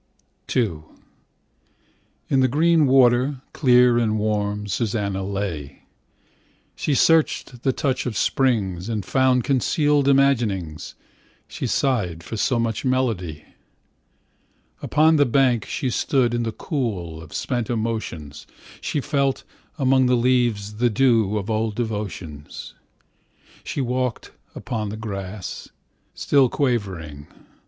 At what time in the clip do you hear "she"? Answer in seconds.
6.75-6.95, 11.47-11.67, 15.65-15.91, 18.81-19.01, 23.63-23.81